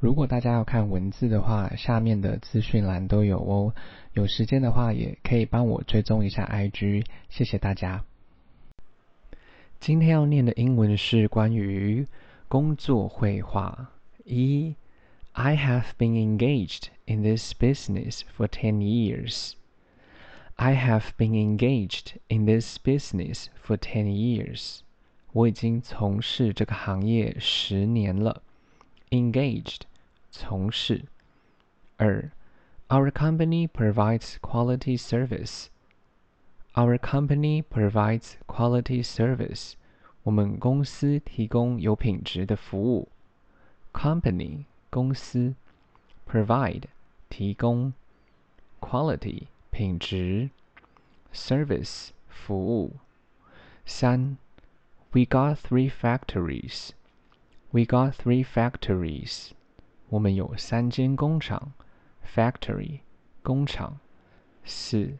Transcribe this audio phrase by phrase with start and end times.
[0.00, 3.74] 如果大家要看文字的话，下面的资讯栏都有哦。
[4.12, 8.04] 有时间的话，也可以帮我追踪一下 IG，谢谢大家。
[9.80, 12.06] 今天要念的英文是关于
[12.46, 13.90] 工作绘画。
[14.24, 14.76] 一
[15.32, 19.54] ，I have been engaged in this business for ten years.
[20.54, 24.80] I have been engaged in this business for ten years.
[25.32, 28.42] 我已经从事这个行业十年了。
[29.11, 29.81] Engaged
[30.31, 31.05] 从事。
[31.97, 32.31] 二，
[32.89, 35.67] Our company provides quality service.
[36.73, 39.73] Our company provides quality service.
[40.23, 43.09] 我们公司提供有品质的服务。
[43.93, 45.55] Company 公司，
[46.27, 46.83] provide
[47.29, 47.93] 提供，
[48.79, 50.49] quality 品质，
[51.33, 52.93] service 服务。
[53.85, 54.37] 三，
[55.11, 56.89] We got three factories.
[57.71, 59.51] We got three factories.
[60.09, 61.73] 我们有三间工厂，
[62.23, 62.99] factory
[63.41, 63.99] 工厂。
[64.63, 65.17] 四，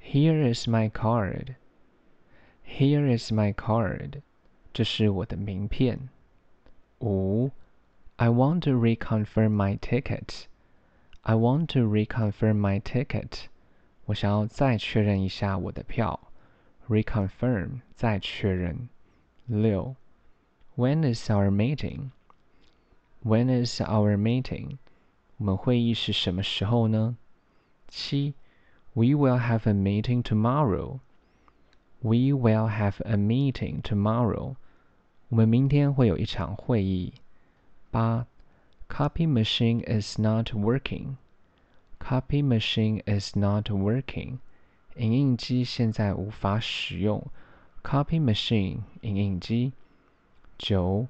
[0.00, 1.56] Here is my card.
[2.64, 4.22] Here is my card.
[4.72, 6.08] 这是我的名片。
[7.00, 7.50] 五，
[8.16, 10.44] I want to reconfirm my ticket.
[11.22, 13.46] I want to reconfirm my ticket.
[14.06, 16.18] 我想要再确认一下我的票。
[16.88, 18.88] reconfirm 再确认。
[19.46, 19.94] 六
[20.76, 22.10] ，When is our meeting?
[23.24, 24.78] When is our meeting?
[25.36, 27.16] 我们会议是什么时候呢？
[27.88, 28.34] 七，
[28.94, 31.00] We will have a meeting tomorrow.
[32.00, 34.56] We will have a meeting tomorrow.
[35.28, 37.14] 我们明天会有一场会议。
[37.90, 38.26] 八，
[38.88, 41.16] Copy machine is not working.
[41.98, 44.38] Copy machine is not working.
[44.96, 47.24] 影印机现在无法使用。
[47.82, 49.72] Copy machine 影印机。
[50.57, 51.07] 九,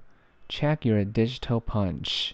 [0.50, 2.34] check your digital punch.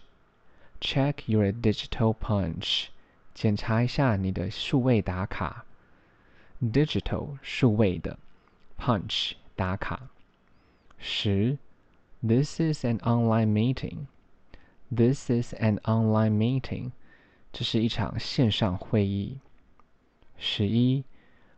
[0.79, 2.87] Check your digital punch，
[3.33, 5.65] 检查一下你的数位打卡。
[6.61, 8.17] Digital 数位的
[8.77, 10.09] ，punch 打卡。
[10.97, 11.57] 十
[12.21, 14.07] ，This is an online meeting.
[14.89, 16.91] This is an online meeting.
[17.51, 19.39] 这是一场线上会议。
[20.37, 21.03] 十一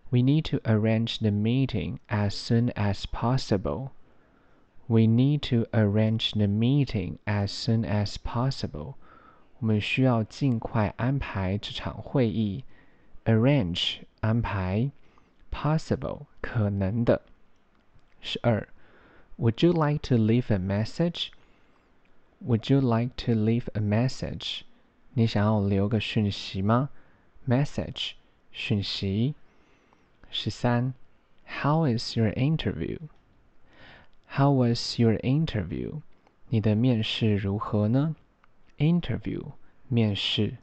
[0.09, 3.89] ，We need to arrange the meeting as soon as possible.
[4.88, 8.94] We need to arrange the meeting as soon as possible.
[9.58, 12.64] 我们需要尽快安排这场会议。
[13.24, 14.90] Arrange 安排，
[15.52, 17.22] possible 可能的。
[18.20, 18.66] 十二，
[19.38, 21.28] Would you like to leave a message?
[22.44, 24.62] Would you like to leave a message?
[25.14, 26.90] 你想要留个讯息吗？
[27.46, 28.12] Message
[28.50, 29.34] 讯息。
[30.30, 30.94] 十三，
[31.62, 32.98] How is your interview?
[34.34, 36.02] How was your interview?
[36.48, 38.16] 你的面试如何呢？
[38.78, 39.52] Interview
[39.88, 40.56] 面试。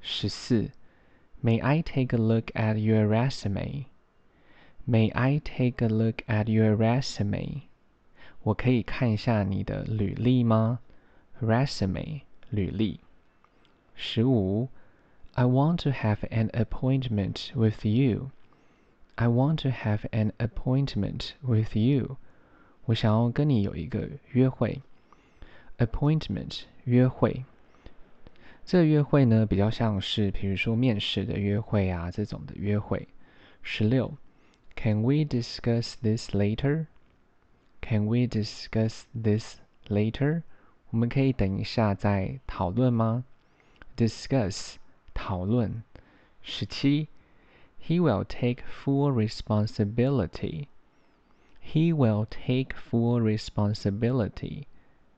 [0.00, 0.70] 十四，
[1.42, 3.86] May I take a look at your resume?
[4.84, 7.62] May I take a look at your resume?
[8.42, 10.80] 我可以看一下你的履历吗？
[11.40, 13.00] Resume 履历。
[13.94, 14.68] 十五，
[15.34, 18.30] I want to have an appointment with you.
[19.16, 22.16] I want to have an appointment with you.
[22.90, 24.80] 我想要跟你有一个约会，
[25.78, 27.44] appointment 约会。
[28.64, 33.08] 这个约会呢，比较像是，比如说面试的约会啊，这种的约会。
[33.62, 34.16] 十六，
[34.74, 36.86] Can we discuss this later?
[37.80, 39.58] Can we discuss this
[39.88, 40.42] later?
[40.90, 43.24] 我们可以等一下再讨论吗？
[43.96, 44.74] Discuss
[45.14, 45.82] 讨论。
[46.42, 47.08] 十七，
[47.80, 50.66] He will take full responsibility.
[51.70, 54.64] He will take full responsibility.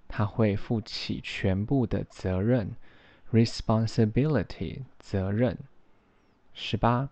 [0.09, 2.77] 他会负起全部的责任。
[3.33, 5.59] Responsibility 责任。
[6.55, 7.11] 十八。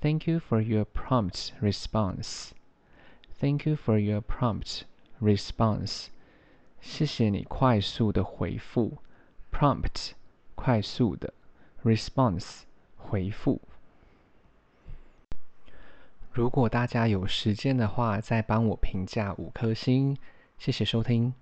[0.00, 2.52] Thank you for your prompt response.
[3.38, 4.84] Thank you for your prompt
[5.20, 6.06] response.
[6.80, 8.98] 谢谢你快速的回复。
[9.52, 10.12] Prompt
[10.54, 11.34] 快速的。
[11.84, 12.62] Response
[12.96, 13.60] 回复。
[16.35, 20.17] 如果大家有时间的话，再帮我评价五颗星，
[20.57, 21.33] 谢谢收听。